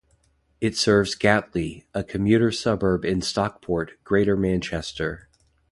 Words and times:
It 0.59 0.75
serves 0.75 1.13
Gatley, 1.15 1.83
a 1.93 2.03
commuter 2.03 2.51
suburb 2.51 3.05
in 3.05 3.21
Stockport, 3.21 4.03
Greater 4.03 4.35
Manchester. 4.35 5.29